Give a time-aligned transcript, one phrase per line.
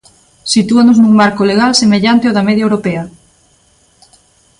[0.53, 3.03] Sitúanos nun marco legal semellante ao da media europea.